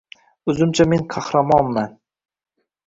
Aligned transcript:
O‘zimcha 0.53 0.87
men 0.93 1.05
qahramonman. 1.13 1.97